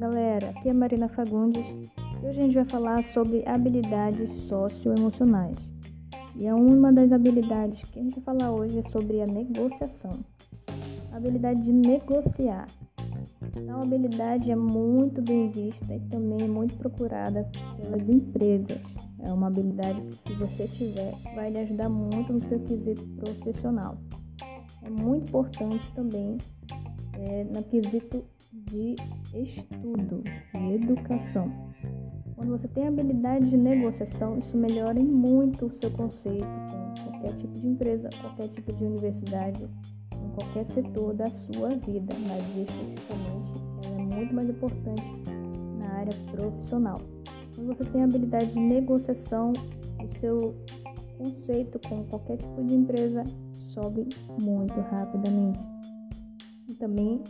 aqui 0.00 0.68
é 0.68 0.72
Marina 0.72 1.08
Fagundes 1.08 1.66
e 1.66 2.26
hoje 2.26 2.38
a 2.38 2.42
gente 2.42 2.54
vai 2.54 2.64
falar 2.66 3.04
sobre 3.12 3.42
habilidades 3.44 4.30
socioemocionais. 4.44 5.58
E 6.36 6.46
é 6.46 6.54
uma 6.54 6.92
das 6.92 7.10
habilidades 7.10 7.80
que 7.90 7.98
a 7.98 8.02
gente 8.02 8.20
vai 8.20 8.36
falar 8.36 8.52
hoje 8.52 8.78
é 8.78 8.90
sobre 8.90 9.20
a 9.20 9.26
negociação. 9.26 10.20
A 11.10 11.16
habilidade 11.16 11.62
de 11.62 11.72
negociar. 11.72 12.68
Tal 13.66 13.82
habilidade 13.82 14.48
é 14.52 14.56
muito 14.56 15.20
bem 15.20 15.50
vista 15.50 15.92
e 15.92 16.00
também 16.08 16.42
é 16.42 16.48
muito 16.48 16.76
procurada 16.76 17.50
pelas 17.76 18.08
empresas. 18.08 18.78
É 19.18 19.32
uma 19.32 19.48
habilidade 19.48 20.00
que, 20.00 20.14
se 20.14 20.34
você 20.34 20.68
tiver, 20.68 21.12
vai 21.34 21.50
lhe 21.50 21.58
ajudar 21.58 21.88
muito 21.88 22.32
no 22.32 22.40
seu 22.48 22.60
quesito 22.60 23.04
profissional. 23.16 23.98
É 24.84 24.88
muito 24.88 25.26
importante 25.28 25.92
também 25.92 26.38
é, 27.14 27.44
no 27.44 27.64
quesito 27.64 28.24
de 28.52 28.96
estudo 29.34 30.22
e 30.54 30.74
educação. 30.74 31.52
Quando 32.34 32.50
você 32.50 32.68
tem 32.68 32.86
habilidade 32.86 33.50
de 33.50 33.56
negociação, 33.56 34.38
isso 34.38 34.56
melhora 34.56 35.02
muito 35.02 35.66
o 35.66 35.72
seu 35.80 35.90
conceito 35.90 36.46
com 37.02 37.10
qualquer 37.10 37.36
tipo 37.36 37.54
de 37.58 37.66
empresa, 37.66 38.08
qualquer 38.20 38.48
tipo 38.48 38.72
de 38.72 38.84
universidade, 38.84 39.68
em 40.12 40.28
qualquer 40.34 40.64
setor 40.66 41.14
da 41.14 41.26
sua 41.26 41.70
vida, 41.76 42.14
mas 42.26 42.44
especificamente 42.56 43.60
ela 43.84 44.00
é 44.00 44.04
muito 44.04 44.34
mais 44.34 44.48
importante 44.48 45.02
na 45.78 45.88
área 45.94 46.14
profissional. 46.30 47.00
Quando 47.54 47.76
você 47.76 47.84
tem 47.86 48.04
habilidade 48.04 48.52
de 48.52 48.60
negociação, 48.60 49.52
o 49.52 50.20
seu 50.20 50.54
conceito 51.18 51.80
com 51.88 52.04
qualquer 52.04 52.36
tipo 52.36 52.64
de 52.64 52.74
empresa 52.74 53.24
sobe 53.74 54.08
muito 54.40 54.80
rapidamente. 54.80 55.58
E 56.68 56.74
também 56.74 57.20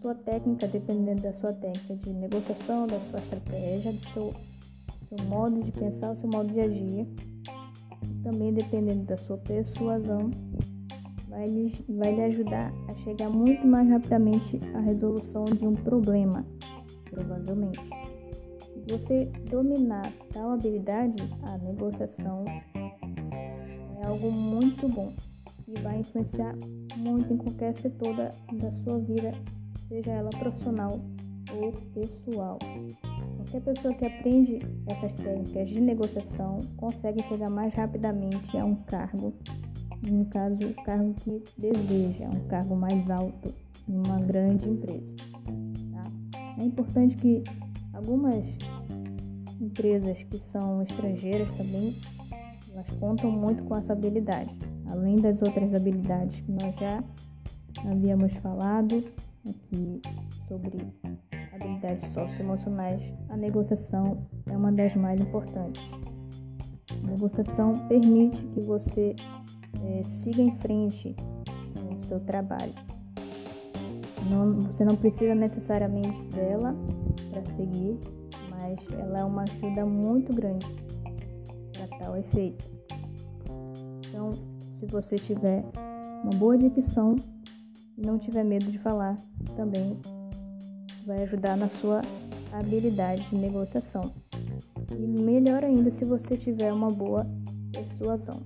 sua 0.00 0.14
técnica, 0.14 0.66
dependendo 0.66 1.22
da 1.22 1.32
sua 1.34 1.52
técnica 1.52 1.96
de 1.96 2.12
negociação, 2.14 2.86
da 2.86 2.98
sua 3.10 3.18
estratégia, 3.18 3.92
do 3.92 4.08
seu, 4.12 4.34
seu 5.08 5.26
modo 5.26 5.62
de 5.62 5.72
pensar, 5.72 6.14
do 6.14 6.20
seu 6.20 6.30
modo 6.30 6.52
de 6.52 6.60
agir, 6.60 7.06
também 8.22 8.52
dependendo 8.52 9.04
da 9.04 9.16
sua 9.18 9.36
persuasão, 9.38 10.30
vai 11.28 11.46
lhe, 11.46 11.84
vai 11.88 12.14
lhe 12.14 12.22
ajudar 12.22 12.72
a 12.88 12.94
chegar 13.04 13.28
muito 13.28 13.66
mais 13.66 13.88
rapidamente 13.88 14.60
à 14.74 14.80
resolução 14.80 15.44
de 15.44 15.66
um 15.66 15.74
problema, 15.74 16.44
provavelmente. 17.10 17.80
Se 18.72 18.98
você 18.98 19.26
dominar 19.50 20.10
tal 20.32 20.52
habilidade, 20.52 21.22
a 21.42 21.58
negociação 21.58 22.44
é 24.00 24.06
algo 24.06 24.32
muito 24.32 24.88
bom 24.88 25.12
e 25.68 25.78
vai 25.80 25.98
influenciar 25.98 26.56
muito 26.96 27.32
em 27.32 27.36
qualquer 27.36 27.74
setor 27.76 28.16
da, 28.16 28.30
da 28.54 28.72
sua 28.82 28.98
vida 28.98 29.32
seja 29.90 30.12
ela 30.12 30.30
profissional 30.30 31.00
ou 31.52 31.72
pessoal. 31.92 32.58
Qualquer 33.36 33.60
pessoa 33.60 33.94
que 33.94 34.06
aprende 34.06 34.58
essas 34.86 35.12
técnicas 35.14 35.68
de 35.68 35.80
negociação 35.80 36.60
consegue 36.76 37.22
chegar 37.24 37.50
mais 37.50 37.74
rapidamente 37.74 38.56
a 38.56 38.64
um 38.64 38.76
cargo, 38.76 39.34
no 40.02 40.24
caso, 40.26 40.58
o 40.64 40.84
cargo 40.84 41.12
que 41.14 41.42
deseja, 41.58 42.28
um 42.28 42.46
cargo 42.46 42.76
mais 42.76 43.10
alto 43.10 43.52
em 43.88 43.96
uma 43.96 44.20
grande 44.20 44.68
empresa. 44.68 45.16
Tá? 45.92 46.02
É 46.58 46.64
importante 46.64 47.16
que 47.16 47.42
algumas 47.92 48.44
empresas 49.60 50.22
que 50.22 50.38
são 50.52 50.82
estrangeiras 50.82 51.50
também 51.56 51.96
elas 52.72 52.86
contam 53.00 53.32
muito 53.32 53.64
com 53.64 53.76
essa 53.76 53.92
habilidade, 53.92 54.56
além 54.88 55.16
das 55.16 55.42
outras 55.42 55.74
habilidades 55.74 56.40
que 56.40 56.52
nós 56.52 56.72
já 56.76 57.02
havíamos 57.84 58.32
falado 58.34 59.02
aqui 59.48 60.00
sobre 60.46 60.92
habilidades 61.52 62.12
socioemocionais, 62.12 63.02
a 63.28 63.36
negociação 63.36 64.26
é 64.46 64.56
uma 64.56 64.72
das 64.72 64.94
mais 64.94 65.20
importantes. 65.20 65.82
A 66.90 67.06
negociação 67.06 67.72
permite 67.88 68.42
que 68.48 68.60
você 68.60 69.14
é, 69.82 70.02
siga 70.02 70.42
em 70.42 70.56
frente 70.58 71.14
com 71.74 71.94
o 71.94 72.02
seu 72.02 72.20
trabalho. 72.20 72.74
Não, 74.28 74.60
você 74.60 74.84
não 74.84 74.96
precisa 74.96 75.34
necessariamente 75.34 76.22
dela 76.28 76.74
para 77.30 77.44
seguir, 77.56 77.98
mas 78.50 78.78
ela 78.92 79.20
é 79.20 79.24
uma 79.24 79.42
ajuda 79.42 79.86
muito 79.86 80.34
grande 80.34 80.66
para 81.72 81.98
tal 81.98 82.16
efeito. 82.16 82.70
Então, 84.08 84.30
se 84.78 84.86
você 84.86 85.16
tiver 85.16 85.64
uma 86.22 86.32
boa 86.38 86.56
dicção 86.58 87.16
não 88.00 88.18
tiver 88.18 88.44
medo 88.44 88.70
de 88.70 88.78
falar, 88.78 89.16
também 89.56 89.98
vai 91.06 91.22
ajudar 91.22 91.56
na 91.56 91.68
sua 91.68 92.00
habilidade 92.52 93.22
de 93.28 93.36
negociação. 93.36 94.12
E 94.90 95.06
melhor 95.06 95.64
ainda 95.64 95.90
se 95.92 96.04
você 96.04 96.36
tiver 96.36 96.72
uma 96.72 96.88
boa 96.88 97.26
persuasão. 97.72 98.42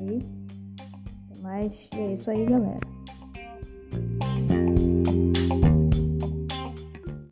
E 0.00 1.40
mais 1.40 1.72
é 1.92 2.14
isso 2.14 2.30
aí, 2.30 2.44
galera. 2.44 2.80